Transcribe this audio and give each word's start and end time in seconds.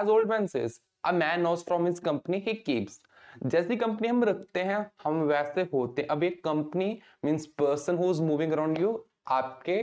As 0.00 0.08
old 0.08 0.30
man 0.30 0.46
says 0.46 0.80
a 1.04 1.12
man 1.12 1.40
knows 1.40 1.64
from 1.64 1.86
his 1.86 1.98
company 2.00 2.38
he 2.46 2.54
keeps 2.56 3.00
जैसी 3.44 3.76
company 3.76 4.08
हम 4.08 4.22
रखते 4.24 4.60
हैं, 4.60 4.90
हम 5.04 5.22
वैसे 5.22 5.62
होते 5.72 6.02
हैं। 6.02 6.08
अब 6.08 6.22
एक 6.24 6.42
company 6.44 6.98
means 7.24 7.46
person 7.58 7.96
who 7.98 8.10
is 8.10 8.22
moving 8.22 8.52
around 8.52 8.78
you 8.78 9.04
आपके 9.30 9.76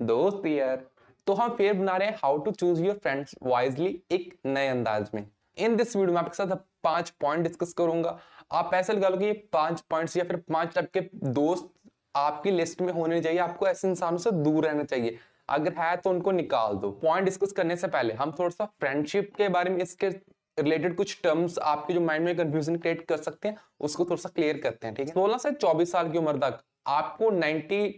दोस्त 0.00 0.46
यार। 0.46 0.86
तो 1.26 1.32
हम 1.34 1.54
फिर 1.56 1.72
बना 1.74 1.96
रहे 1.96 2.08
हैं 2.08 2.16
how 2.22 2.38
to 2.38 2.50
choose 2.52 2.82
your 2.82 2.96
friends 2.96 3.34
wisely 3.42 3.88
एक 4.12 4.34
नए 4.46 4.68
अंदाज 4.68 5.10
में। 5.14 5.26
इन 5.56 5.76
दिस 5.76 5.94
वीडियो 5.96 6.14
में 6.14 6.20
आपके 6.20 6.36
साथ 6.36 6.56
पाँच 6.84 7.10
पॉइंट 7.20 7.42
डिस्कस 7.42 7.72
करूँगा। 7.72 8.18
आप 8.52 8.70
ऐसे 8.74 8.92
लगा 8.92 9.08
लो 9.08 9.16
कि 9.16 9.24
ये 9.24 9.32
पाँच 9.52 9.80
पॉइंट्स 9.90 10.16
या 10.16 10.24
फिर 10.24 10.36
पाँच 10.52 10.74
टाइप 10.74 10.90
के 10.92 11.00
दोस्त 11.24 11.70
आपकी 12.16 12.50
लिस्ट 12.50 12.80
में 12.82 12.92
होने 12.92 13.20
चाहिए, 13.20 13.38
आपको 13.38 13.66
ऐसे 13.66 13.88
इंसानों 13.88 14.18
से 14.18 14.30
दूर 14.32 14.64
रहना 14.64 14.84
चाहिए। 14.84 15.18
अगर 15.48 15.72
है 15.74 15.96
तो 15.96 16.10
उनको 16.10 16.32
निकाल 16.32 16.76
दो। 16.76 16.90
पॉइंट 17.02 17.24
डिस्कस 17.24 17.52
करने 17.52 17.76
से 17.76 17.88
पहले 17.88 18.14
हम 18.14 18.32
थोड़ा 18.38 18.50
सा 18.50 18.64
फ्रेंडशिप 18.80 19.32
के 19.36 19.48
बारे 19.48 19.70
में 19.70 19.82
इसके 19.82 20.08
रिलेटेड 20.08 20.96
कुछ 20.96 21.20
टर्म्स 21.22 21.58
आपके 21.60 21.94
जो 21.94 22.00
माइंड 22.00 22.24
में 22.24 22.36
कंफ्यूजन 22.36 22.76
क्रिएट 22.76 23.04
कर 23.08 23.16
सकते 23.18 23.48
हैं, 23.48 23.56
उसको 23.80 24.04
थोड़ा 24.04 24.16
सा 24.16 24.28
क्लियर 24.28 24.58
करते 24.58 24.86
हैं, 24.86 24.94
ठीक 24.96 25.06
है? 25.08 25.12
सोलह 25.14 25.38
से 25.38 25.50
चौबीस 25.52 25.92
साल 25.92 26.10
की 26.12 26.18
उम्र 26.18 26.36
तक 26.38 26.60
आपको 26.88 27.30
नाइनटी 27.32 27.88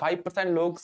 फाइव 0.00 0.22
परसेंट 0.24 0.48
लोग 0.48 0.78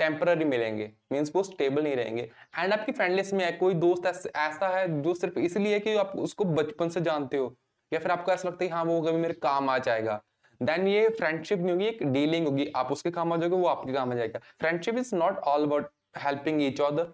टेम्पररी 0.00 0.44
मिलेंगे 0.44 0.90
मीन्स 1.12 1.30
वो 1.34 1.42
स्टेबल 1.42 1.82
नहीं 1.82 1.96
रहेंगे। 1.96 2.22
एंड 2.58 2.72
आपकी 2.72 2.92
फ्रेंड 2.92 3.14
लिस्ट 3.14 3.34
में 3.34 3.44
है, 3.44 3.50
कोई 3.52 3.74
दोस्त 3.76 4.06
ऐसा 4.28 4.68
है 4.68 5.02
जो 5.02 5.14
सिर्फ़ 5.14 5.38
इसलिए 5.38 5.78
कि 5.80 5.94
आप 5.96 6.12
उसको 6.18 6.44
बचपन 6.46 6.88
से 6.88 7.00
जानते 7.00 7.36
हो, 7.36 7.54
या 7.92 7.98
फिर 8.00 8.10
आपको 8.10 8.32
ऐसा 8.32 8.48
लगता 8.48 8.64
है 8.64 8.70
हाँ 8.70 8.84
वो 8.84 9.00
कभी 9.02 9.18
मेरे 9.18 9.34
काम 9.42 9.70
आ 9.70 9.78
जाएगा। 9.80 10.20
देन 10.64 10.86
ये 10.88 11.08
फ्रेंडशिप 11.10 11.58
नहीं 11.58 11.72
होगी 11.72 11.86
एक 11.86 12.02
डीलिंग 12.12 12.46
होगी। 12.46 12.70
आप 12.76 12.92
उसके 12.92 13.10
काम 13.10 13.32
आ 13.32 13.36
जाओगे 13.36 13.56
वो 13.56 13.66
आपके 13.68 13.92
काम 13.92 14.12
आ 14.12 14.14
जाएगा। 14.14 14.40
Friendship 14.60 14.98
is 14.98 15.14
not 15.16 15.38
all 15.46 15.64
about 15.64 15.90
helping 16.18 16.62
each 16.62 16.80
other 16.82 17.12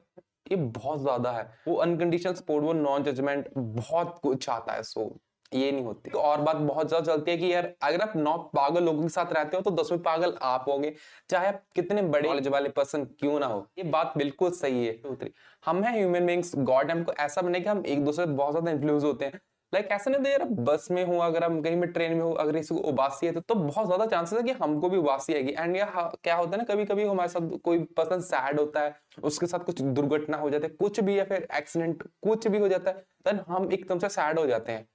ये 0.50 0.56
बहुत 0.56 1.00
ज़्यादा 1.00 1.30
है। 1.32 1.42
वो 1.66 1.74
अनकंडीशनल 1.78 2.34
सपोर्ट 2.34 2.64
वो 2.64 2.72
नॉन 2.74 3.02
जजमेंट 3.04 3.48
बहुत 3.56 4.18
कुछ 4.22 4.48
आता 4.50 4.72
है 4.72 4.82
सो 4.84 5.10
ये 5.52 5.70
नहीं 5.72 5.84
होती। 5.84 6.10
तो 6.10 6.18
और 6.20 6.40
बात 6.40 6.56
बहुत 6.56 6.88
ज़्यादा 6.88 7.06
चलती 7.06 7.30
है 7.30 7.36
कि 7.36 7.52
यार 7.52 7.72
अगर 7.82 8.00
आप 8.00 8.12
नौ 8.16 8.36
पागल 8.54 8.84
लोगों 8.84 9.02
के 9.02 9.08
साथ 9.08 9.32
रहते 9.32 9.56
हो 9.56 9.62
तो 9.62 9.70
दसवें 9.72 10.02
पागल 10.02 10.34
आप 10.42 10.64
होंगे। 10.68 10.92
चाहे 11.30 11.48
आप 11.48 11.62
कितने 11.74 12.02
बड़े 12.04 12.28
नॉलेज 12.28 12.48
वाले 12.48 12.68
पर्सन 12.70 13.04
क्यों 13.20 13.38
ना 13.40 13.46
हो 13.46 13.66
ये 13.78 13.84
बात 13.86 14.12
बिल्कुल 14.16 14.50
सही 14.52 14.86
है। 14.86 15.30
हम 15.64 15.82
हैं 15.84 15.92
ह्यूमन 15.92 16.26
बींग्स 16.26 16.54
गॉड 16.58 16.90
हमको 16.90 17.12
ऐसा 17.20 17.42
बने 17.42 17.60
कि 17.60 17.68
हम 17.68 17.82
एक 17.86 18.04
दूसरे 18.04 18.26
बहुत 18.26 18.52
ज़्यादा 18.52 18.70
इन्फ्लुएंस 18.70 19.04
होते 19.04 19.24
हैं। 19.24 19.40
लाइक 19.72 19.84
like, 19.84 19.94
ऐसा 19.94 20.10
नहीं 20.10 20.24
था 20.24 20.28
यार 20.30 20.44
बस 20.44 20.86
में 20.90 21.04
हो 21.06 21.18
अगर 21.20 21.44
हम 21.44 21.60
कहीं 21.62 21.76
में 21.76 21.90
ट्रेन 21.92 22.12
में 22.12 22.20
हो 22.20 22.30
अगर 22.34 22.56
किसी 22.56 22.74
को 22.74 22.80
उबासी 22.82 23.26
है 23.26 23.32
तो, 23.32 23.40
तो 23.40 23.54
बहुत 23.54 23.86
ज़्यादा 23.86 24.06
चांसेस 24.06 24.38
है 24.38 24.42
कि 24.44 24.52
हमको 24.62 24.88
भी 24.88 24.96
उबासी 24.96 25.34
आएगी। 25.34 25.52
एंड 25.52 25.76
या 25.76 25.84
क्या 26.24 26.34
होता 26.36 26.50
है 26.50 26.56
ना 26.58 26.64
कभी 26.64 26.84
कभी 26.84 27.04
हमारे 27.04 27.28
साथ 27.28 27.58
कोई 27.64 27.78
पर्सन 27.96 28.20
सैड 28.22 28.60
होता 28.60 28.80
है 28.80 28.94
उसके 29.22 29.46
साथ 29.46 29.64
कुछ 29.66 29.82
दुर्घटना 29.82 30.36
हो 30.36 30.50
जाती 30.50 30.66
है 30.66 30.74
कुछ 30.76 31.00
भी 31.00 31.18
या 31.18 31.24
फिर 31.24 31.46
एक्सीडेंट 31.56 32.02
कुछ 32.22 32.46
भी 32.48 32.58
हो 32.58 32.68
जाता 32.68 32.90
है 32.90 33.04
देन 33.26 33.40
हम 33.48 33.70
एकदम 33.72 33.98
से 33.98 34.08
सैड 34.10 34.38
हो 34.38 34.46
जाते 34.46 34.72
हैं। 34.72 34.86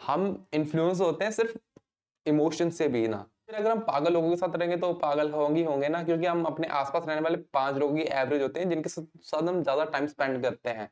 हम 0.00 0.46
इन्फ्लुएंस 0.54 1.00
होते 1.00 1.24
हैं 1.24 1.32
सिर्फ़ 1.32 1.58
इमोशन 2.26 2.70
से 2.70 2.88
भी 2.88 3.06
ना। 3.08 3.16
फिर 3.46 3.56
अगर 3.56 3.70
हम 3.70 3.80
पागल 3.82 4.12
लोगों 4.12 4.30
के 4.30 4.36
साथ 4.36 4.56
रहेंगे 4.56 4.76
तो 4.76 4.92
पागल 4.96 5.30
होंगे 5.32 5.64
होंगे 5.64 5.88
ना 5.88 6.02
क्योंकि 6.04 6.26
हम 6.26 6.44
अपने 6.46 6.66
आसपास 6.74 7.04
रहने 7.08 7.20
वाले 7.20 7.36
पाँच 7.54 7.76
लोगों 7.76 7.96
की 7.96 8.02
एवरेज 8.02 8.42
होते 8.42 8.60
हैं 8.60 8.68
जिनके 8.70 8.88
साथ 8.88 9.42
हम 9.42 9.62
ज़्यादा 9.62 9.84
टाइम 9.86 10.06
स्पेंड 10.08 10.42
करते 10.42 10.70
हैं। 10.70 10.88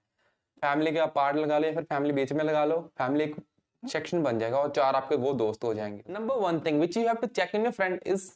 फैमिली 0.62 0.92
का 0.92 1.06
पार्ट 1.08 1.36
लगा 1.36 1.58
लो 1.58 1.66
या 1.66 1.74
फिर 1.74 1.84
फैमिली 1.84 2.12
बीच 2.12 2.32
में 2.32 2.44
लगा 2.44 2.64
लो। 2.64 2.80
फैमिली 2.98 3.24
एक 3.24 3.36
सेक्शन 3.82 4.22
बन 4.22 4.38
जाएगा 4.38 4.58
और 4.58 4.70
चार 4.70 4.96
आपके 4.96 5.16
वो 5.16 5.32
दोस्त 5.34 5.64
हो 5.64 5.72
जाएँगे। 5.74 6.02
Number 6.10 6.36
one 6.36 6.60
thing 6.60 6.80
which 6.80 6.96
you 6.96 7.06
have 7.06 7.16
to 7.16 7.26
check 7.28 7.54
in 7.54 7.62
your 7.62 7.72
friend 7.72 8.00
is 8.06 8.30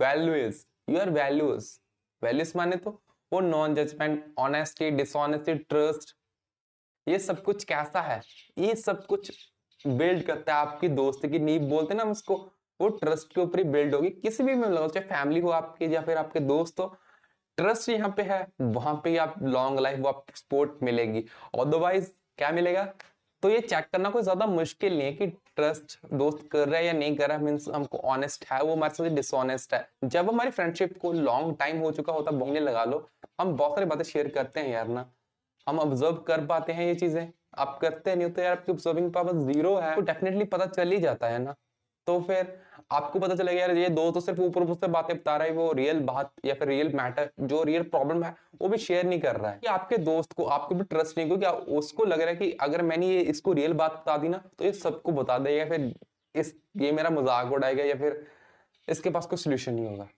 values 0.00 0.64
your 0.88 1.10
values 1.10 1.70
values 2.22 2.52
माने 2.56 2.76
तो 2.76 2.90
वो 3.32 3.40
non 3.40 3.74
judgement 3.74 4.34
honesty 4.38 4.90
dishonesty 4.90 5.54
trust 5.54 6.14
ये 7.06 7.18
सब 7.18 7.42
कुछ 7.42 7.64
कैसा 7.64 8.00
है? 8.00 8.20
ये 8.58 8.74
सब 8.74 9.04
कुछ 9.06 9.30
बिल्ड 9.84 10.22
करता 10.22 10.54
है 10.54 10.60
आपकी 10.60 10.88
दोस्त 10.88 11.26
की 11.26 11.38
नींव। 11.38 11.62
बोलते 11.68 11.94
हैं 11.94 12.04
ना 12.04 12.10
उसको, 12.10 12.34
वो 12.80 12.88
ट्रस्ट 12.88 13.34
के 13.34 13.40
ऊपर 13.40 13.58
ही 13.58 13.64
बिल्ड 13.64 13.94
होगी। 13.94 14.10
किसी 14.10 14.42
भी 14.44 14.54
में 14.54 14.68
लगाओ 14.68 14.88
चाहे 14.88 15.06
फैमिली 15.06 15.40
हो 15.40 15.50
आपके 15.50 15.86
या 15.86 16.00
फिर 16.02 16.16
आपके 16.16 16.40
दोस्त 16.40 16.80
हो 16.80 16.86
ट्रस्ट 17.60 17.88
यहाँ 17.88 18.08
पे 18.16 18.22
है, 18.22 18.46
वहाँ 18.62 18.94
पे 19.04 19.16
आप 19.18 19.34
लॉन्ग 19.44 19.80
लाइफ 19.80 19.98
वो 20.00 20.08
आप 20.08 20.24
सपोर्ट 20.34 20.82
मिलेगी। 20.82 21.24
अदरवाइज़ 21.58 22.10
क्या 22.38 22.50
मिलेगा? 22.50 22.84
तो 23.42 23.50
ये 23.50 23.60
चेक 23.60 23.86
करना 23.92 24.10
कोई 24.10 24.22
ज़्यादा 24.22 24.46
मुश्किल 24.46 24.92
नहीं 24.92 25.02
है 25.02 25.12
कि 25.12 25.26
ट्रस्ट 25.56 25.98
दोस्त 26.14 26.48
कर 26.52 26.68
रहा 26.68 26.78
है 26.78 26.86
या 26.86 26.92
नहीं 26.92 27.16
कर 27.16 27.28
रहा 27.28 27.36
है 27.36 27.44
मीन्स 27.44 27.68
हमको 27.68 27.98
ऑनेस्ट 27.98 28.44
है, 28.52 28.60
वो 28.62 28.74
हमारे 28.74 28.94
साथ 28.94 29.08
डिसऑनेस्ट 29.10 29.74
है। 29.74 29.88
जब 30.04 30.28
हमारी 30.28 30.50
फ्रेंडशिप 30.50 30.96
को 30.98 31.12
लॉन्ग 31.12 31.56
टाइम 31.58 31.78
हो 31.80 31.90
चुका 31.92 32.12
होता 32.12 32.30
है 32.30 32.38
बोलने 32.38 32.60
लगा 32.60 32.84
लो, 32.84 33.06
हम 33.40 33.56
बहुत 33.56 33.74
सारी 33.74 33.86
बातें 33.86 34.04
शेयर 34.04 34.28
करते 34.30 34.60
हैं 34.60 34.68
यार 34.68 34.88
ना। 34.88 35.04
हम 35.66 35.78
ऑब्ज़र्व 35.78 36.16
कर 36.26 36.46
पाते 36.46 36.72
हैं 36.72 36.86
ये 36.86 36.94
चीज़ें। 36.94 37.26
आप 37.58 37.78
करते 37.82 38.14
नहीं 38.14 38.30
तो 38.30 38.42
यार 38.42 38.56
आपकी 38.56 38.72
ऑब्जर्विंग 38.72 39.12
पावर 39.12 39.36
ज़ीरो 39.44 39.76
है। 39.76 39.94
तो 39.94 40.00
डेफिनेटली 40.02 40.44
पता 40.46 40.66
चल 40.68 40.90
ही 40.90 40.98
जाता 41.00 41.28
है 41.28 41.38
ना। 41.38 41.54
तो 42.06 42.20
फिर 42.20 42.58
आपको 42.90 43.18
पता 43.18 43.34
चलेगा 43.34 43.60
यार, 43.60 43.76
ये 43.76 43.88
दो 43.88 44.10
तो 44.10 44.20
सिर्फ़ 44.20 44.40
ऊपर 44.40 44.62
ऊपर 44.64 44.88
बातें 44.88 45.16
बता 45.16 45.36
रहा 45.36 45.46
है, 45.46 45.52
वो 45.52 45.72
रियल 45.72 46.00
बात 46.02 46.32
या 46.44 46.54
फिर 46.54 46.68
रियल 46.68 46.92
मैटर 46.94 47.30
जो 47.40 47.62
रियल 47.62 47.82
प्रॉब्लम 47.84 48.22
है, 48.24 48.34
वो 48.62 48.68
भी 48.68 48.78
शेयर 48.78 49.06
नहीं 49.06 49.20
कर 49.20 49.36
रहा 49.36 49.50
है। 49.50 49.58
कि 49.58 49.66
आपके 49.66 49.96
दोस्त 49.98 50.32
को, 50.32 50.44
आपको 50.46 50.74
भी 50.74 50.84
ट्रस्ट 50.84 51.18
नहीं, 51.18 51.26
क्योंकि 51.28 51.72
उसको 51.74 52.04
लग 52.04 52.20
रहा 52.20 52.30
है 52.30 52.36
कि 52.36 52.50
अगर 52.60 52.82
मैंने 52.82 53.08
ये 53.08 53.20
इसको 53.22 53.52
रियल 53.52 53.72
बात 53.74 53.92
बता 53.92 54.16
दी 54.16 54.28
ना 54.28 54.42
तो 54.58 54.64
ये 54.64 54.72
सबको 54.74 55.12
बता 55.12 55.38
देगा, 55.38 55.64
फिर 55.66 55.94
इस, 56.34 56.54
ये 56.76 56.92
मेरा 56.92 57.10
मज़ाक 57.10 57.52
उड़ाएगा 57.52 57.84
या 57.84 57.94
फिर 57.96 58.24
इसके 58.88 59.10
पास 59.10 59.26
कोई 59.26 59.38
सोल्यूशन 59.38 59.74
नहीं 59.74 59.86
होगा। 59.86 60.08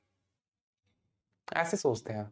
ऐसे 1.49 1.77
सोचते 1.77 2.13
हैं। 2.13 2.31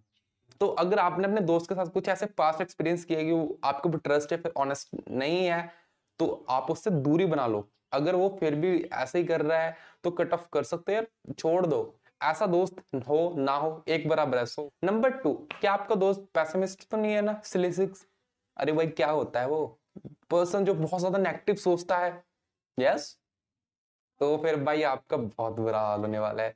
तो 0.61 0.67
अगर 0.79 0.99
आपने 0.99 1.25
अपने 1.25 1.41
दोस्त 1.43 1.69
के 1.69 1.75
साथ 1.75 1.87
कुछ 1.87 2.09
ऐसे 2.09 2.27
पास्ट 2.29 2.61
एक्सपीरियंस 2.61 3.05
किया 3.05 3.23
कि 3.23 3.33
वो 3.33 3.59
आपको 3.65 3.89
भी 3.89 3.99
ट्रस्ट 3.99 4.33
है, 4.33 4.39
फिर 4.39 4.53
ऑनेस्ट 4.57 4.89
नहीं 5.11 5.45
है 5.47 5.80
तो 6.21 6.27
आप 6.51 6.71
उससे 6.71 6.91
दूरी 6.93 7.27
बना 7.27 7.47
लो। 7.47 7.69
अगर 7.93 8.15
वो 8.15 8.29
फिर 8.41 8.55
भी 8.55 8.77
ऐसे 8.95 9.19
ही 9.19 9.25
कर 9.25 9.43
रहा 9.43 9.59
है 9.59 9.77
तो 10.05 10.11
कट 10.11 10.33
ऑफ़ 10.35 10.47
कर 10.53 10.63
सकते 10.65 10.95
हैं, 10.95 11.07
छोड़ 11.39 11.67
दो। 11.67 11.97
ऐसा 12.21 12.47
दोस्त 12.47 12.81
हो, 13.09 13.35
ना 13.39 13.53
हो, 13.53 13.83
एक 13.89 14.09
बराबर 14.09 14.39
ऐसा 14.39 14.69
नंबर 14.85 15.11
टू 15.13 15.33
क्या 15.53 15.73
आपका 15.73 15.95
दोस्त 15.95 16.27
पैसेमिस्ट 16.35 16.89
तो 16.91 16.97
नहीं 16.97 17.13
है 17.13 17.23
ना? 17.23 17.41
सिलिसिक्स 17.45 18.07
अरे 18.57 18.73
भाई, 18.73 18.87
क्या 18.89 19.11
होता 19.11 19.41
है 19.41 19.49
वो? 19.49 19.67
पर्सन 20.31 20.65
जो 20.65 20.75
बहुत 20.75 21.01
ज़्यादा 21.01 21.19
नेगेटिव 21.19 21.55
सोचता 21.57 21.97
है। 21.99 22.11
Yes 22.79 23.01
yes? 23.01 23.17
तो 24.21 24.37
फिर 24.37 24.57
भाई, 24.57 24.83
आपका 24.83 25.17
बहुत 25.17 25.53
बुरा 25.53 25.81
हाल 25.81 26.01
होने 26.01 26.19
वाला 26.19 26.43
है। 26.43 26.55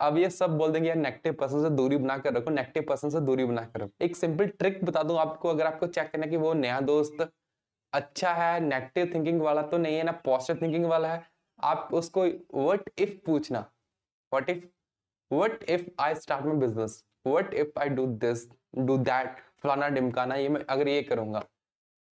अब 0.00 0.16
ये 0.18 0.30
सब 0.30 0.56
बोल 0.58 0.72
देंगे, 0.72 0.88
यार 0.88 0.96
नेगेटिव 0.96 1.32
पर्सन 1.32 1.62
से 1.62 1.70
दूरी 1.70 1.96
बना 1.96 2.16
कर 2.18 2.32
रखो 2.34 2.50
नेगेटिव 2.50 2.84
पर्सन 2.88 3.10
से 3.10 3.20
दूरी 3.20 3.44
बना 3.44 3.62
कर 3.62 3.80
रखो। 3.80 4.04
एक 4.04 4.16
सिंपल 4.16 4.48
ट्रिक 4.48 4.84
बता 4.84 5.02
दूँ 5.02 5.18
आपको, 5.18 5.48
अगर 5.48 5.66
आपको 5.66 5.86
चेक 5.86 6.10
करना 6.10 6.26
कि 6.26 6.36
वो 6.36 6.52
नया 6.54 6.80
दोस्त 6.82 7.28
अच्छा 7.92 8.32
है 8.34 8.58
नेगेटिव 8.60 9.10
थिंकिंग 9.14 9.40
वाला 9.42 9.62
तो 9.62 9.78
नहीं 9.78 9.96
है, 9.96 10.02
ना 10.02 10.12
पॉजिटिव 10.24 10.62
थिंकिंग 10.62 10.84
वाला 10.86 11.12
है। 11.14 11.22
आप 11.58 11.88
उसको 11.94 12.24
व्हाट 12.54 12.90
इफ़ 12.98 13.16
पूछना। 13.26 13.60
What 14.32 14.50
if 14.50 14.64
what 15.30 15.62
if 15.70 15.84
I 16.00 16.14
start 16.14 16.44
my 16.46 16.56
business 16.56 17.02
what 17.26 17.54
if 17.54 17.78
I 17.80 17.88
do 17.88 18.06
this 18.18 18.46
do 18.78 18.96
that 19.00 19.36
फलाना 19.62 19.88
डिमकाना 19.88 20.34
ये 20.36 20.48
मैं 20.48 20.64
अगर 20.70 20.88
ये 20.88 21.02
करूँगा। 21.02 21.42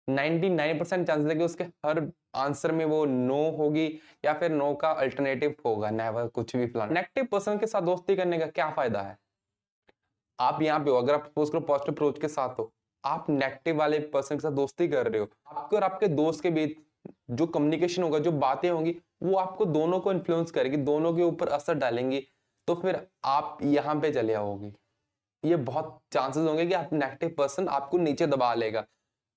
99 0.09 0.79
परसेंट 0.79 1.07
चांसेस 1.07 1.31
है 1.31 1.37
कि 1.39 1.45
उसके 1.45 1.65
हर 1.87 2.01
आंसर 2.37 2.73
में 2.73 2.85
वो 2.85 3.05
नो 3.07 3.43
होगी 3.51 3.87
या 4.25 4.33
फिर 4.35 4.51
नो 4.51 4.75
का 4.75 4.91
अल्टरनेटिव 4.93 5.55
होगा 5.67 5.91
नेवर 5.91 6.27
कुछ 6.29 6.57
भी 6.57 6.67
प्लान 6.67 6.93
नेगेटिव 6.95 7.25
पर्सन 7.33 7.59
के 7.59 7.67
साथ 7.67 7.83
दोस्ती 7.83 8.17
करने 8.17 8.39
का 8.39 8.47
क्या 8.49 8.71
फ़ायदा 8.71 9.01
है? 9.03 9.17
आप 10.39 10.63
यहाँ 10.63 10.81
पे 10.81 10.91
हो, 10.91 10.97
अगर 10.97 11.15
आप 11.15 11.33
पॉजिटिव 11.37 11.75
अप्रोच 11.75 12.21
के 12.21 12.29
साथ 12.29 12.59
हो 12.59 12.73
आप 13.07 13.31
नेगेटिव 13.31 13.77
वाले 13.77 13.99
पर्सन 13.99 14.37
के 14.37 14.41
साथ 14.41 14.51
दोस्ती 14.51 14.89
कर 14.89 15.09
रहे 15.09 15.21
हो। 15.21 15.29
आपके 15.57 15.77
और 15.77 15.85
आपके 15.85 16.09
दोस्त 16.09 16.43
के 16.43 16.51
बीच 16.51 16.77
जो 17.31 17.47
कम्युनिकेशन 17.47 18.03
होगा, 18.03 18.19
जो 18.19 18.33
बातें 18.33 18.71
होंगी, 18.71 18.97
वो 19.23 19.37
आपको 19.37 19.65
दोनों 19.65 20.01
को 20.01 20.13
इन्फ्लुएंस 20.13 20.51
करेगी, 20.51 20.77
दोनों 20.77 21.15
के 21.15 21.23
ऊपर 21.23 21.49
असर 21.49 21.75
डालेंगी। 21.75 22.27
तो 22.67 22.75
फिर 22.75 23.07
आप 23.25 23.59
यहाँ 23.63 24.01
पे 24.01 24.13
चले 24.13 24.35
आओगे। 24.35 24.73
ये 25.45 25.57
बहुत 25.57 26.01
चांसेस 26.13 26.49
होंगे 26.49 26.67
कि 26.67 26.75
आप 26.75 26.93
नेगेटिव 26.93 27.35
पर्सन 27.39 27.69
आपको 27.69 27.99
नीचे 27.99 28.27
दबा 28.27 28.55
लेगा। 28.55 28.85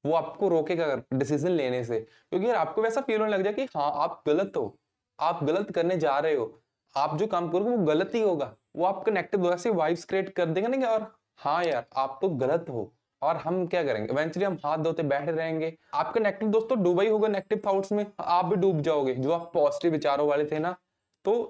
वो 0.06 0.14
आपको 0.14 0.48
रोकेगा 0.48 1.04
डिसीज़न 1.14 1.50
लेने 1.50 1.84
से। 1.84 2.00
क्योंकि 2.00 2.48
यार 2.48 2.56
आपको 2.56 2.82
वैसा 2.82 3.02
फील 3.02 3.22
होने 3.22 3.32
लग 3.32 3.44
जाए 3.44 3.54
कि 3.54 3.64
हाँ 3.64 3.92
आप 3.96 4.24
गलत 4.28 4.54
हो। 4.58 4.80
आप 5.20 5.44
गलत 5.44 5.72
करने 5.72 5.98
जा 5.98 6.20
रहे 6.20 6.36
हो। 6.36 6.62
आप 6.98 7.18
जो 7.18 7.28
काम 7.28 7.50
करोगे, 7.50 7.72
वो 7.72 7.86
गलत 7.86 8.12
ही 8.16 8.22
होगा। 8.22 8.56
वो 8.76 8.86
आपको 8.86 9.12
नेगेटिव 9.12 9.54
ऐसे 9.54 9.70
वाइब्स 9.70 10.06
क्रिएट 10.06 10.30
कर 10.30 10.46
देगा 10.46 10.68
ना 10.68 10.88
और 10.88 11.16
हाँ 11.38 11.64
यार, 11.64 11.86
आप 11.96 12.20
तो 12.22 12.30
गलत 12.30 12.66
हो। 12.70 12.94
और 13.22 13.38
हम 13.38 13.66
क्या 13.68 13.84
करेंगे? 13.84 14.14
इवेंचुअली 14.14 14.46
हम 14.46 14.58
हाथ 14.66 14.78
धोते 14.78 15.04
बैठे 15.04 15.32
रहेंगे। 15.32 15.74
आपका 15.94 16.20
नेगेटिव 16.22 16.50
दोस्त 16.50 16.74
डूबा 16.74 17.04
ही 17.04 17.10
होगा 17.10 17.28
नेगेटिव 17.28 17.62
थॉट्स 17.66 17.92
में। 17.92 18.06
आप 18.20 18.46
भी 18.46 18.56
डूब 18.56 18.82
जाओगे। 18.82 19.16
जो 19.16 19.32
आप 19.32 19.52
पॉजिटिव 19.54 19.92
विचारों 19.92 20.28
वाले 20.28 20.46
थे 20.46 20.60
ना। 20.60 20.76
तो 21.26 21.42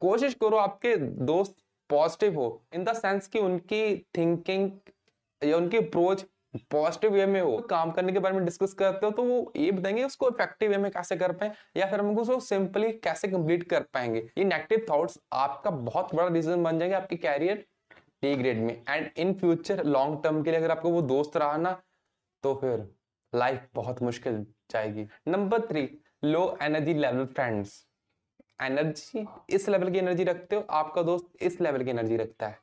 कोशिश 0.00 0.34
करो 0.34 0.56
आपके 0.56 0.96
दोस्त 0.96 1.56
पॉजिटिव 1.90 2.38
हो। 2.40 2.62
इन 2.74 2.84
द 2.84 2.92
सेंस 2.92 3.26
कि 3.28 3.38
उनकी 3.38 3.96
थिंकिंग 4.16 4.70
या 5.42 5.56
उनकी 5.56 5.76
अप्रोच 5.76 6.24
पॉजिटिव 6.70 7.12
वे 7.12 7.24
में 7.26 7.40
हो। 7.40 7.56
काम 7.70 7.90
करने 7.90 8.12
के 8.12 8.18
बारे 8.18 8.34
में 8.36 8.44
डिस्कस 8.44 8.72
करते 8.74 9.06
हो 9.06 9.12
तो 9.12 9.22
वो 9.22 9.52
ये 9.56 9.70
बताएँगे 9.72 10.04
उसको 10.04 10.28
इफ़ेक्टिव 10.28 10.70
वे 10.70 10.78
में 10.78 10.90
कैसे 10.92 11.16
कर 11.16 11.32
पाए? 11.32 11.52
या 11.76 11.86
फिर 11.86 12.00
हम 12.00 12.18
उसको 12.18 12.38
सिंपली 12.40 12.92
कैसे 12.94 13.28
कंप्लीट 13.28 13.68
कर 13.70 13.80
पाएँगे? 13.94 14.20
ये 14.38 14.44
नेगेटिव 14.44 14.86
थॉट्स 14.90 15.18
आपका 15.32 15.70
बहुत 15.70 16.14
बड़ा 16.14 16.28
रीजन 16.28 16.62
बन 16.62 16.78
जाएँगे 16.78 16.96
आपके 16.96 17.16
कैरियर 17.16 17.64
डी 18.22 18.34
ग्रेड 18.34 18.58
में। 18.58 18.82
And 18.88 19.08
in 19.16 19.32
future 19.34 19.84
long 19.84 20.22
term 20.22 20.42
के 20.42 20.50
लिए 20.50 20.60
अगर 20.60 20.70
आपको 20.70 20.90
वो 20.90 21.02
दोस्त 21.04 21.36
रहा 21.36 21.56
ना 21.56 21.80
तो 22.44 22.54
फिर 22.54 22.86
लाइफ 23.32 23.68
बहुत 23.74 24.02
मुश्किल 24.02 24.44
जाएगी। 24.70 25.06
Number 25.28 25.60
three 25.60 25.88
low 26.24 26.56
energy 26.62 26.94
level 26.94 27.24
friends 27.26 27.84
energy 28.62 29.26
इस 29.50 29.68
लेवल 29.68 29.90
की 29.90 29.98
एनर्जी 29.98 30.24
रखते 30.24 30.56
हो, 30.56 30.66
आपका 30.70 31.02
दोस्त 31.02 31.42
इस 31.42 31.60
लेवल 31.60 31.84
की 31.84 31.90
एनर्जी 31.90 32.16
रखता 32.16 32.46
है। 32.46 32.58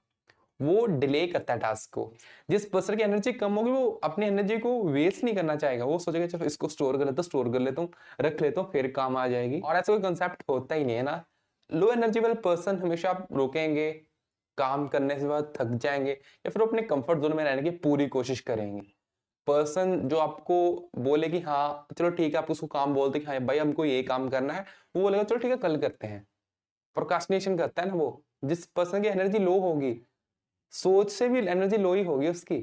वो 0.60 0.86
डिले 0.88 1.26
करता 1.28 1.54
है 1.54 1.60
टास्क 1.60 1.94
को। 1.94 2.14
जिस 2.50 2.66
पर्सन 2.66 2.96
की 2.96 3.04
एनर्जी 3.04 3.32
कम 3.34 3.54
होगी, 3.54 3.72
वो 3.72 3.90
अपनी 4.04 4.26
एनर्जी 4.26 4.58
को 4.58 4.82
वेस्ट 4.84 5.24
नहीं 5.24 5.36
करना 5.36 5.56
चाहेगा। 5.56 5.86
वो 5.86 5.98
सोचेगा, 6.00 6.28
चलो, 6.28 6.46
इसको 6.46 6.68
स्टोर 6.68 6.98
कर 6.98 7.06
लेता 7.06 7.16
हूँ 7.16 7.24
स्टोर 7.24 7.52
कर 7.54 7.60
लेता 7.60 7.82
हूूँ, 7.82 7.90
रख 8.22 8.42
लेता 8.42 8.62
हूँ, 8.62 8.72
फिर 8.72 8.88
काम 8.92 9.18
आ 9.18 9.28
जाएगी। 9.28 9.60
और 9.60 9.76
ऐसा 9.76 9.94
कोई 9.94 10.02
कंसेप्ट 10.02 10.44
होता 10.50 10.76
ही 10.76 10.86
नहीं 10.86 10.96
है 10.96 11.04
ना। 11.04 11.24
लो 11.70 11.92
एनर्जी 11.92 12.20
वाले 12.20 12.36
पर्सन 12.42 12.80
हमेशा 12.80 13.10
आप 13.10 13.28
रोकेंगे 13.34 13.90
काम 14.58 14.88
करने 14.88 15.20
से 15.20 15.28
बाद 15.28 15.54
थक 15.58 15.74
जाएँगे 15.76 16.12
या 16.12 16.50
फिर 16.50 16.62
अपने 16.62 16.82
कंफर्ट 16.82 17.20
जोन 17.20 17.36
में 17.38 17.44
रहने 17.44 17.62
की 17.64 17.70
पूरी 17.78 18.08
कोशिश 18.08 18.40
करेंगे। 18.40 18.82
पर्सन 19.48 20.00
जो 20.10 20.18
आपको 20.18 20.90
बोले 20.98 21.30
कि 21.30 21.40
हाँ 21.40 21.88
चलो 21.98 22.10
ठीक 22.10 22.34
है, 22.36 22.42
आप 22.42 22.52
उसको 22.52 22.68
काम 22.68 22.94
बोलते 22.94 23.20
कि 23.20 23.26
हाँ 23.26 23.40
भाई, 23.40 23.58
हमको 23.58 23.86
ये 23.86 24.04
काम 24.04 24.30
करना 24.30 24.54
है। 24.54 24.66
वो 24.96 25.02
बोलेगा, 25.02 25.24
चलो 25.24 25.38
ठीक 25.38 25.52
है, 25.52 25.58
कल 25.58 25.78
करते 25.78 26.08
हैं। 26.08 26.28
प्रोकास्टिनेशन 26.96 27.58
करता 27.58 27.82
है 27.82 27.88
ना 27.88 27.94
वो। 27.96 28.24
जिस 28.46 28.66
पर्सन 28.66 29.02
की 29.02 29.08
एनर्जी 29.08 29.40
लो 29.40 29.60
होगी, 29.60 29.96
सोच 30.74 31.12
से 31.12 31.30
भी 31.30 31.40
एनर्जी 31.40 31.78
लो 31.78 31.94
ही 31.94 32.04
होगी 32.04 32.28
उसकी। 32.28 32.56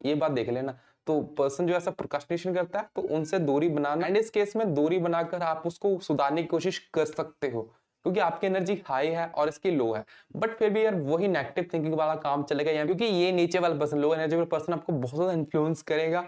ये 0.00 0.14
बात 0.14 0.32
देख 0.32 0.48
लेना। 0.48 0.78
तो 1.06 1.20
पर्सन 1.38 1.66
जो 1.66 1.74
ऐसा 1.74 1.90
प्रोकास्टिनेशन 1.90 2.54
करता 2.54 2.78
है 2.78 2.88
तो 2.96 3.02
उनसे 3.16 3.38
दूरी 3.38 3.68
बनाना। 3.68 4.06
एंड 4.06 4.16
इस 4.16 4.30
केस 4.30 4.56
में 4.56 4.74
दूरी 4.74 4.98
बनाकर 4.98 5.42
आप 5.42 5.62
उसको 5.66 5.98
सुधारने 5.98 6.42
की 6.42 6.48
कोशिश 6.48 6.78
कर 6.94 7.04
सकते 7.04 7.48
हो। 7.50 7.62
क्योंकि 8.06 8.20
आपकी 8.20 8.46
एनर्जी 8.46 8.74
हाई 8.86 9.06
है 9.08 9.26
और 9.28 9.48
इसकी 9.48 9.70
लो 9.70 9.92
है। 9.92 10.04
बट 10.36 10.50
फिर 10.58 10.70
भी 10.70 10.84
यार 10.84 10.94
वही 10.96 11.28
नेगेटिव 11.28 11.68
थिंकिंग 11.72 11.94
वाला 11.94 12.14
काम 12.16 12.42
चलेगा 12.44 12.70
यहाँ 12.72 12.86
क्योंकि 12.86 13.04
ये 13.04 13.32
नीचे 13.34 13.58
वाला 13.58 13.78
पर्सन 13.78 13.98
लो 13.98 14.14
एनर्जी 14.14 14.36
वाला 14.36 14.48
पर्सन 14.50 14.72
आपको 14.72 14.92
बहुत 14.94 15.14
ज़्यादा 15.14 15.32
इन्फ्लुएंस 15.32 15.82
करेगा, 15.84 16.24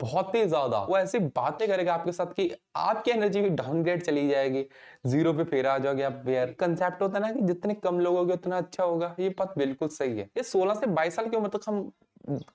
बहुत 0.00 0.34
ही 0.34 0.44
ज़्यादा। 0.44 0.78
वो 0.80 0.96
ऐसी 0.98 1.18
बातें 1.18 1.66
करेगा 1.68 1.94
आपके 1.94 2.12
साथ 2.12 2.32
कि 2.34 2.50
आपकी 2.76 3.10
एनर्जी 3.10 3.40
भी 3.40 3.48
डाउनग्रेड 3.52 4.02
चली 4.02 4.28
जाएगी 4.28 4.64
ज़ीरो 5.06 5.32
पे 5.32 5.44
फेरा 5.44 5.72
आ 5.74 5.78
जाओगे 5.78 6.02
आप 6.04 6.28
यार। 6.28 6.52
कंसेप्ट 6.60 7.02
होता 7.02 7.18
है 7.18 7.22
ना 7.22 7.32
कि 7.32 7.46
जितने 7.46 7.74
कम 7.76 7.98
लोग 8.00 8.16
होंगे 8.16 8.32
उतना 8.34 8.58
अच्छा 8.58 8.84
होगा, 8.84 9.14
ये 9.20 9.28
बात 9.38 9.54
बिल्कुल 9.58 9.88
सही 9.90 10.18
है। 10.18 10.28
ये 10.36 10.42
16 10.44 10.74
से 10.74 10.86
22 10.88 11.16
साल 11.16 11.28
की 11.28 11.36
उम्र 11.36 11.48
तक 11.50 11.68
हम 11.68 11.90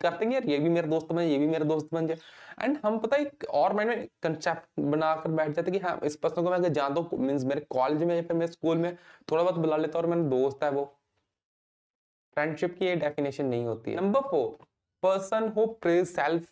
करते 0.01 0.25
हैं 0.25 0.31
यार 0.33 0.43
ये 0.45 0.57
भी 0.59 0.69
मेरा 0.69 0.87
दोस्त 0.87 1.07
बन, 1.07 1.21
ये 1.21 1.37
भी 1.37 1.47
मेरा 1.47 1.65
दोस्त 1.65 1.89
बन 1.93 2.07
जाए। 2.07 2.17
एंड 2.61 2.77
हम 2.85 2.97
पता 2.99 3.17
है 3.17 3.31
और 3.53 3.73
माइंड 3.73 3.91
में 3.91 4.07
कंसेप्ट 4.23 4.79
बनाकर 4.81 5.31
बैठ 5.31 5.51
जाते 5.51 5.71
कि 5.71 5.79
हाँ 5.79 5.99
इस 6.05 6.15
पर्सन 6.15 6.43
को 6.43 6.49
मैं 6.49 6.57
अगर 6.57 6.69
जानता 6.71 7.01
हूँ 7.01 7.19
मीन्स 7.19 7.43
मेरे 7.45 7.61
कॉलेज 7.69 8.03
में 8.03 8.15
या 8.15 8.21
फिर 8.21 8.37
मेरे 8.37 8.51
स्कूल 8.51 8.77
में, 8.77 8.95
थोड़ा 9.31 9.43
बहुत 9.43 9.55
बुला 9.55 9.77
लेता 9.77 9.99
और 9.99 10.05
मेरा 10.07 10.21
दोस्त 10.29 10.63
है 10.63 10.69
वो। 10.71 10.83
फ्रेंडशिप 12.37 12.75
की 12.79 12.85
ये 12.85 12.95
डेफिनेशन 12.97 13.45
नहीं 13.45 13.65
होती 13.65 13.91
है। 13.91 13.97
Number 13.97 14.21
four 14.21 14.65
person 15.03 15.47
who 15.57 15.65
praise 15.81 16.07
self 16.07 16.49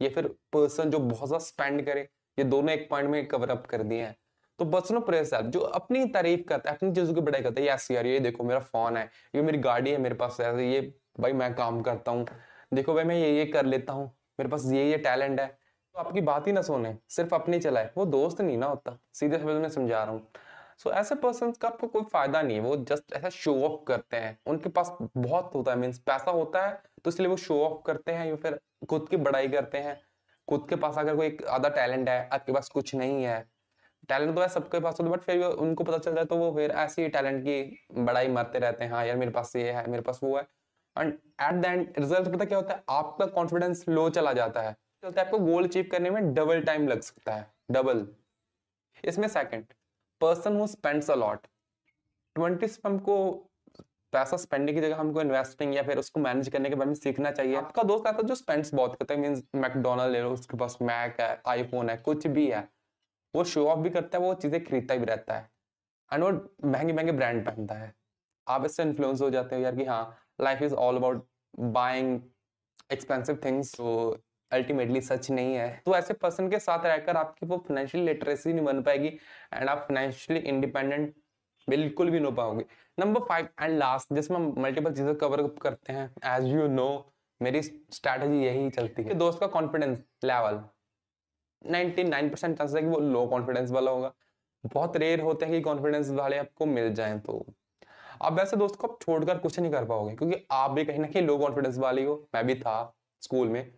या 0.00 0.08
फिर 0.10 0.26
पर्सन 0.52 0.90
जो 0.90 0.98
बहुत 1.00 1.28
ज़्यादा 1.28 1.44
स्पेंड 1.44 1.84
करे, 1.86 2.00
ये 2.38 2.44
दोनों 2.46 2.70
एक 2.70 2.88
पॉइंट 2.90 3.08
में 3.10 3.26
कवर 3.28 3.50
अप 3.50 3.66
कर 3.66 3.82
दिए 3.82 4.02
हैं। 4.02 4.16
तो 4.58 4.64
पर्सन 4.66 4.98
प्रेज 5.00 5.26
सेल्फ 5.26 5.46
जो 5.46 5.60
अपनी 5.60 6.04
तारीफ़ 6.08 6.42
करता 6.42 6.70
है, 6.70 6.76
अपनी 6.76 6.92
चीज़ों 6.92 7.14
की 7.14 7.20
बड़ाई 7.20 7.42
करता 7.42 7.60
है 7.60 7.66
यस 7.66 7.90
यार, 7.90 8.06
ये 8.06 8.20
देखो 8.20 8.44
मेरा 8.44 8.60
फ़ोन 8.60 8.96
है, 8.96 9.10
ये 9.34 9.42
मेरी 9.42 9.58
गाड़ी 9.60 9.90
है 9.90 9.98
मेरे 9.98 10.14
पास 10.16 10.40
ये 10.40 10.80
भाई 11.20 11.32
मैं 11.32 11.54
काम 11.54 11.80
करता 11.82 12.10
हूँ। 12.10 12.26
देखो 12.72 12.94
भाई, 12.94 13.04
मैं 13.04 13.16
ये 13.16 13.30
ये 13.38 13.44
कर 13.46 13.66
लेता 13.66 13.92
हूँ। 13.92 14.06
मेरे 14.38 14.48
पास 14.48 14.64
ये 14.66 14.90
ये 14.90 14.96
टैलेंट 14.98 15.40
है। 15.40 15.46
तो 15.46 16.00
आपकी 16.00 16.20
बात 16.20 16.46
ही 16.46 16.52
ना 16.52 16.62
सुने। 16.62 16.96
सिर्फ़ 17.08 17.34
अपनी 17.34 17.58
चलाए। 17.60 17.90
वो 17.96 18.04
दोस्त 18.06 18.40
नहीं 18.40 18.56
ना 18.58 18.66
होता। 18.66 18.98
सीधे 19.14 19.38
शब्द 19.38 19.60
में 19.62 19.68
समझा 19.68 20.02
रहा 20.04 20.12
हूँ। 20.12 20.26
सो 20.78 20.90
ऐसे 20.92 21.14
पर्सन 21.14 21.52
का 21.52 21.68
आपको 21.68 21.86
कोई 21.88 22.02
फ़ायदा 22.12 22.42
नहीं 22.42 22.56
है। 22.56 22.62
वो 22.62 22.76
जस्ट 22.78 23.12
ऐसा 23.14 23.28
शो 23.28 23.54
ऑफ़ 23.64 23.84
करते 23.88 24.16
हैं। 24.16 24.38
उनके 24.46 24.68
पास 24.68 24.96
बहुत 25.16 25.50
होता 25.54 25.72
है। 25.72 25.78
मीन्स 25.78 25.98
पैसा 25.98 26.30
होता 26.30 26.66
है 26.66 26.80
तो 27.04 27.10
इसलिए 27.10 27.28
वो 27.28 27.36
शो 27.36 27.60
ऑफ़ 27.64 27.82
करते 27.86 28.12
हैं 28.12 28.26
या 28.26 28.36
फिर 28.36 28.58
खुद 28.90 29.08
की 29.10 29.16
बड़ाई 29.16 29.48
करते 29.48 29.78
हैं। 29.78 30.00
खुद 30.48 30.66
के 30.70 30.76
पास 30.76 30.98
अगर 30.98 31.16
कोई 31.16 31.36
आधा 31.50 31.68
टैलेंट 31.68 32.08
है, 32.08 32.28
आपके 32.32 32.52
पास 32.52 32.68
कुछ 32.68 32.94
नहीं 32.94 33.24
है। 33.24 33.40
टैलेंट 34.08 34.34
तो 34.34 34.40
है 34.40 34.48
सबके 34.48 34.80
पास 34.80 35.00
होता 35.00 35.10
बट 35.10 35.22
फिर 35.22 35.42
उनको 35.44 35.84
पता 35.84 35.98
चल 35.98 36.14
जाए 36.14 36.24
तो 36.24 36.36
वो 36.36 36.52
फिर 36.56 36.70
ऐसे 36.72 37.02
ही 37.02 37.08
टैलेंट 37.08 37.42
की 37.44 38.02
बड़ाई 38.02 38.28
मारते 38.28 38.58
रहते 38.58 38.84
हैं। 38.84 38.90
हाँ 38.92 39.04
यार 39.06 39.16
मेरे 39.16 39.30
पास 39.30 39.52
ये 39.56 39.70
है, 39.72 39.86
मेरे 39.90 40.02
पास 40.02 40.20
वो 40.22 40.36
है। 40.36 40.46
And 40.98 41.12
at 41.12 41.54
the 41.54 41.64
end 41.64 41.98
result 41.98 42.28
पता 42.28 42.44
क्या 42.44 42.58
होता 42.58 42.74
है? 42.74 42.82
आपका 42.90 43.26
कॉन्फिडेंस 43.28 43.84
लो 43.88 44.08
चला 44.10 44.32
जाता 44.32 44.60
है। 44.60 44.72
चलता 45.02 45.20
है? 45.20 45.26
आपको 45.26 45.38
गोल 45.40 45.66
अचीव 45.66 45.88
करने 45.92 46.10
में 46.10 46.32
डबल 46.34 46.62
टाइम 46.62 46.88
लग 46.88 47.00
सकता 47.00 47.34
है। 47.34 47.50
डबल 47.70 48.06
इसमें 49.04 49.28
second 49.28 49.64
person 50.20 50.56
who 50.56 50.66
spends 50.66 51.10
a 51.10 51.14
lot 51.16 51.46
twenty 52.36 52.66
हमको 52.84 53.16
पैसा 54.12 54.36
स्पेंडिंग 54.36 54.76
की 54.76 54.82
जगह 54.82 54.96
हमको 54.96 55.20
इन्वेस्टिंग 55.20 55.74
या 55.74 55.82
फिर 55.82 55.98
उसको 55.98 56.20
मैनेज 56.20 56.48
करने 56.48 56.68
के 56.68 56.74
बारे 56.74 56.88
में 56.88 56.94
सीखना 56.94 57.30
चाहिए। 57.30 57.56
आपका 57.56 57.82
दोस्त 57.82 58.06
आता 58.06 58.16
है 58.16 58.26
जो 58.28 58.34
स्पेंड्स 58.34 58.72
बहुत 58.74 58.94
करता 58.96 59.14
है 59.14 59.20
मींस 59.20 59.42
मैकडोनल्ड 59.56 60.12
ले 60.12 60.20
लो 60.22 60.30
उसके 60.32 60.56
पास 60.56 60.78
मैक 60.82 61.20
है 61.20 61.40
आईफोन 61.46 61.90
है 61.90 61.96
कुछ 61.98 62.26
भी 62.26 62.46
है। 62.50 62.68
वो 63.34 63.44
शो 63.44 63.66
ऑफ़ 63.68 63.78
भी 63.78 63.90
करता 63.90 64.18
है 64.18 64.24
वो 64.24 64.34
चीज़ें 64.34 64.64
खरीदता 64.64 64.94
भी 64.94 65.04
रहता 65.04 65.34
है। 65.34 65.48
एंड 66.10 66.24
वो 66.24 66.30
महँगे 66.68 66.92
महँगे 66.92 67.12
ब्रांड 67.12 67.44
पहनता 67.46 67.74
है। 67.74 67.92
आप 68.46 68.64
इससे 68.64 68.82
इन्फ्लुएंस 68.82 69.20
हो 69.20 69.30
जाते 69.30 69.56
हो 69.56 69.62
यार 69.62 69.76
कि 69.76 69.84
हाँ 69.84 70.18
life 70.38 70.62
is 70.62 70.74
all 70.76 70.96
about 70.96 71.26
buying 71.58 72.20
expensive 72.92 73.40
things 73.44 73.74
तो 73.76 74.18
अल्टीमेटली 74.52 75.00
सच 75.00 75.30
नहीं 75.30 75.54
है। 75.54 75.68
तो 75.86 75.94
ऐसे 75.96 76.14
पर्सन 76.14 76.48
के 76.50 76.58
साथ 76.58 76.84
रहकर 76.86 77.16
आपकी 77.16 77.46
वो 77.46 77.56
फाइनेंशियल 77.68 78.04
लिटरेसी 78.04 78.52
नहीं 78.52 78.64
बन 78.64 78.82
पाएगी 78.82 79.08
एंड 79.54 79.68
आप 79.68 79.78
फाइनेंशियली 79.88 80.40
इंडिपेंडेंट 80.48 81.14
बिल्कुल 81.68 82.10
भी 82.10 82.20
नहीं 82.20 82.32
पाओगे। 82.34 82.64
नंबर 82.98 83.20
फाइव 83.20 83.48
एंड 83.62 83.78
लास्ट 83.78 84.14
जिसमें 84.14 84.38
मल्टीपल 84.62 84.92
चीज़ें 84.94 85.14
कवर 85.16 85.40
अप 85.40 85.58
करते 85.62 85.92
हैं 85.92 86.10
एज 86.26 86.46
यू 86.46 86.66
नो 86.68 86.88
मेरी 87.40 87.62
स्ट्रैटेजी 87.62 88.44
यही 88.44 88.70
चलती 88.70 89.02
है। 89.02 89.14
दोस्त 89.14 89.40
का 89.40 89.46
कॉन्फिडेंस 89.48 89.98
लेवल 90.24 90.60
99 91.62 92.30
परसेंट 92.30 92.56
चांसेस 92.58 92.74
है 92.76 92.82
कि 92.82 92.88
वो 92.88 92.98
लो 93.00 93.26
कॉन्फिडेंस 93.26 93.70
वाला 93.70 93.90
होगा। 93.90 94.12
बहुत 94.64 94.96
रेयर 94.96 95.20
होते 95.20 95.46
हैं 95.46 95.54
कि 95.54 95.60
कॉन्फिडेंस 95.60 96.10
वाले 96.12 96.38
आपको 96.38 96.66
मिल 96.66 96.92
जाए 96.94 97.18
तो। 97.18 97.44
आप 98.22 98.32
वैसे 98.32 98.56
दोस्त 98.56 98.76
को 98.76 98.86
आप 98.88 98.98
छोड़कर 99.02 99.38
कुछ 99.38 99.58
नहीं 99.58 99.72
कर 99.72 99.84
पाओगे, 99.84 100.14
क्योंकि 100.14 100.46
आप 100.50 100.70
भी 100.70 100.84
कहीं 100.84 100.98
ना 100.98 101.08
कहीं 101.08 101.22
लो 101.22 101.38
कॉन्फिडेंस 101.38 101.78
वाली 101.78 102.04
हो। 102.04 102.14
मैं 102.34 102.46
भी 102.46 102.54
था 102.54 102.94
स्कूल 103.22 103.48
में। 103.48 103.70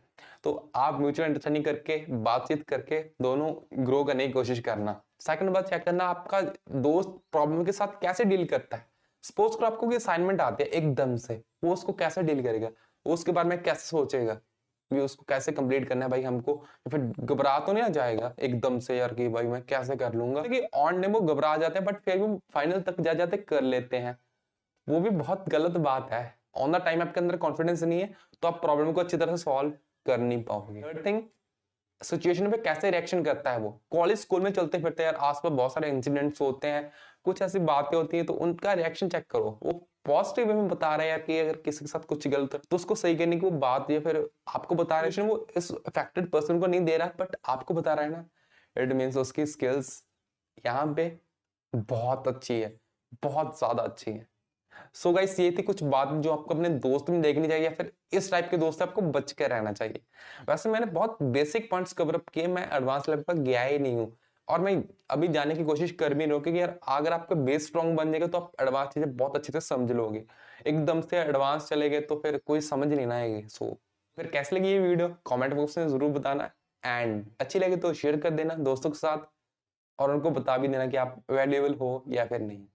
तो 0.45 0.71
आप 0.75 1.01
म्यूचुअल 1.01 1.27
अंडरस्टैंडिंग 1.29 1.65
करके, 1.65 1.97
बातचीत 2.09 2.63
करके 2.69 3.01
दोनों 3.23 3.53
ग्रो 3.87 4.05
करने 4.05 4.27
की 4.27 4.33
कोशिश 4.33 4.61
करना। 4.61 5.01
सेकंड 5.21 5.51
बात 5.51 5.69
चेक 5.71 5.85
करना, 5.85 6.05
आपका 6.05 6.41
दोस्त 6.81 7.19
प्रॉब्लम 7.33 7.65
के 7.65 7.73
साथ 7.73 8.01
कैसे 8.03 8.25
डील 8.25 8.45
करता 8.47 8.77
है? 8.77 8.87
सपोज़ 9.25 9.57
करो 9.57 9.67
आपको 9.67 9.91
असाइनमेंट 9.91 10.41
आती 10.41 10.65
है 10.65 10.69
एकदम 10.71 11.17
से, 11.17 11.43
वो 11.65 11.73
उसको 11.73 11.93
कैसे 11.93 12.23
डील 12.23 12.43
करेगा? 12.43 12.69
वो 13.07 13.15
उसके 13.15 13.33
बारे 13.33 13.49
में 13.49 13.63
कैसे 13.63 13.87
सोचेगा? 13.87 14.35
कि 14.91 15.01
उसको 15.01 15.25
कैसे 15.29 15.53
कंप्लीट 15.53 15.89
करना 15.89 16.05
है 16.05 16.11
भाई 16.11 16.23
हमको? 16.23 16.55
फिर 16.91 17.01
घबरा 17.01 17.59
तो 17.59 17.73
नहीं 17.73 17.85
आ 17.85 17.89
जाएगा 17.89 18.33
एकदम 18.39 18.79
से 18.79 18.97
यार 18.99 19.15
कि 19.15 19.29
भाई 19.29 19.47
मैं 19.47 19.63
कैसे 19.63 19.97
कर 19.97 20.15
लूँगा? 20.15 20.43
क्योंकि 20.43 20.61
ऑन 20.75 21.01
डे 21.01 21.09
वो 21.09 21.21
घबरा 21.21 21.57
जाते 21.57 21.79
हैं 21.79 21.85
बट 21.87 22.01
फिर 22.01 22.19
भी 22.19 22.37
फाइनल 22.55 22.81
तक 22.81 23.01
जा 23.01 23.15
जाते 23.15 23.37
कर 23.37 23.63
लेते 23.63 23.97
हैं। 23.97 24.17
वो 24.89 25.01
भी 25.01 25.11
बहुत 25.13 25.49
गलत 25.49 25.77
बात 25.79 26.11
है। 26.13 26.23
ऑन 26.57 26.73
द 26.73 26.83
टाइम 26.85 27.03
आपके 27.03 27.21
अंदर 27.21 27.37
कॉन्फिडेंस 27.39 27.83
नहीं 27.83 28.01
है 28.01 28.15
तो 28.43 28.49
आप 28.49 28.61
प्रॉब्लम 28.63 28.93
को 28.93 29.01
अच्छी 29.01 29.17
तरह 29.17 29.37
से 29.37 29.43
सॉल्व 29.43 29.71
कर 30.07 30.19
नहीं 30.19 30.43
पाओगे। 30.45 30.83
थर्ड 30.83 31.05
थिंग 31.07 31.23
सिचुएशन 32.01 32.51
पे 32.51 32.57
कैसे 32.59 32.91
रिएक्शन 32.91 33.23
करता 33.25 33.51
है 33.51 33.59
वो? 33.59 33.71
कॉलेज 33.91 34.19
स्कूल 34.19 34.43
में 34.43 34.51
चलते 34.53 34.79
फिरते 34.79 35.03
यार 35.03 35.15
आसपास 35.17 35.53
बहुत 35.53 35.73
सारे 35.73 35.89
इंसिडेंट्स 35.91 36.41
होते 36.41 36.69
हैं, 36.69 36.91
कुछ 37.25 37.43
ऐसी 37.43 37.59
बातें 37.61 37.97
होती 37.97 38.17
हैं 38.17 38.27
तो 38.27 38.33
उनका 38.35 38.73
रिएक्शन 38.75 39.09
चेक 39.09 39.27
करो। 39.31 39.59
वो 39.63 39.73
पॉजिटिव 40.05 40.47
वे 40.49 40.55
में 40.55 40.69
बता 40.69 40.95
रहे 40.97 41.07
हैं 41.07 41.11
यार 41.11 41.21
कि 41.23 41.39
अगर 41.39 41.57
किसी 41.59 41.85
के 41.85 41.89
साथ 41.89 42.05
कुछ 42.09 42.27
गलत 42.29 42.55
है 42.55 42.61
तो 42.61 42.77
उसको 42.77 42.95
सही 42.95 43.17
करने 43.17 43.37
की 43.37 43.47
वो 43.47 43.51
बात 43.59 43.91
या 43.91 44.01
फिर 44.01 44.17
आपको 44.49 44.75
बता 44.75 45.01
रहे 45.01 45.23
वो 45.23 45.47
इस 45.57 45.71
अफेक्टेड 45.73 46.31
पर्सन 46.31 46.61
को 46.61 46.67
नहीं 46.67 46.81
दे 46.81 46.97
रहा 46.97 47.07
है 47.07 47.15
बट 47.19 47.37
आपको 47.47 47.75
बता 47.75 47.95
रहा 47.95 48.05
है 48.05 48.11
ना। 48.11 48.25
इट 48.77 48.93
मीन्स 48.93 49.17
उसकी 49.19 49.47
स्किल्स 49.47 50.03
यहाँ 50.65 50.87
पे 50.95 51.07
बहुत 51.73 52.29
अच्छी 52.29 52.55
है, 52.55 52.77
बहुत 53.23 53.59
ज़्यादा 53.59 53.83
अच्छी 53.83 54.11
है। 54.11 54.27
सो 54.95 55.09
so 55.09 55.15
गाइस 55.17 55.39
ये 55.41 55.51
थी 55.51 55.63
कुछ 55.63 55.83
बात 55.85 56.13
जो 56.15 56.33
आपको 56.33 56.55
अपने 56.55 56.69
दोस्त 56.79 57.11
में 57.11 57.21
देखनी 57.23 57.49
चाहिए 57.49 57.65
या 57.65 57.71
फिर 57.71 57.93
इस 58.13 58.31
टाइप 58.31 58.49
के 58.51 58.57
दोस्त 58.57 58.83
आपको 58.83 59.03
बच 59.03 59.33
के 59.33 59.47
रहना 59.47 59.73
चाहिए। 59.73 60.01
वैसे 60.49 60.69
मैंने 60.69 60.87
बहुत 60.89 61.23
बेसिक 61.23 61.71
पॉइंट्स 61.71 61.93
कवर 61.93 62.15
अप 62.15 62.29
किए 62.29 62.47
मैं 62.49 62.69
एडवांस 62.77 63.09
लेवल 63.09 63.23
पर 63.23 63.39
गया 63.39 63.63
ही 63.63 63.79
नहीं 63.79 63.97
हूँ। 63.97 64.17
और 64.49 64.61
मैं 64.61 64.73
अभी 65.11 65.29
जाने 65.29 65.55
की 65.55 65.65
कोशिश 65.65 65.91
कर 65.93 66.15
भी 66.15 66.27
नहीं 66.27 66.33
हूँ 66.33 66.43
क्योंकि 66.43 66.61
यार 66.61 66.79
अगर 66.89 67.13
आपका 67.13 67.35
बेस 67.37 67.67
स्ट्रॉन्ग 67.67 67.97
बन 67.97 68.11
जाएगा 68.11 68.27
तो 68.27 68.39
आप 68.39 68.53
एडवांस 68.63 68.89
चीज़ें 68.95 69.17
बहुत 69.17 69.37
अच्छे 69.37 69.53
से 69.53 69.61
समझ 69.61 69.91
लोगे। 69.93 70.25
एकदम 70.67 71.01
से 71.01 71.19
एडवांस 71.19 71.69
चले 71.69 71.89
गए 71.91 72.01
तो 72.01 72.17
फिर 72.25 72.41
कोई 72.47 72.61
समझ 72.63 72.89
नहीं 72.89 73.07
ना 73.07 73.15
आएगी। 73.15 73.47
सो 73.49 73.65
so, 73.65 73.77
फिर 74.19 74.27
कैसे 74.27 74.57
लगी 74.57 74.69
ये 74.69 74.79
वीडियो 74.79 75.09
कमेंट 75.27 75.55
बॉक्स 75.55 75.79
में 75.79 75.89
ज़रूर 75.89 76.11
बताना। 76.11 76.51
एंड 76.83 77.25
अच्छी 77.41 77.59
लगे 77.59 77.77
तो 77.77 77.93
शेयर 77.95 78.17
कर 78.21 78.31
देना 78.31 78.55
दोस्तों 78.57 78.91
के 78.91 78.99
साथ 78.99 79.27
और 79.99 80.11
उनको 80.11 80.31
बता 80.31 80.57
भी 80.59 80.69
देना 80.69 80.87
कि 80.87 80.97
आप 80.97 81.23
अवेलेबल 81.31 81.75
हो 81.75 82.05
या 82.09 82.25
फिर 82.25 82.41
नहीं। 82.41 82.67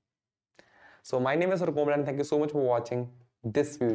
So 1.08 1.20
my 1.20 1.36
name 1.36 1.52
is 1.52 1.62
Rukomal 1.62 1.94
and 1.94 2.04
thank 2.04 2.18
you 2.18 2.24
so 2.24 2.40
much 2.40 2.52
for 2.52 2.64
watching 2.64 3.08
this 3.44 3.78
video. 3.78 3.94